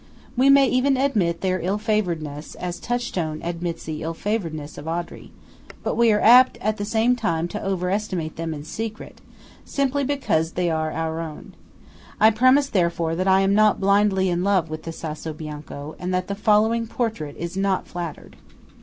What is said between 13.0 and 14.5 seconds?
that I am not blindly in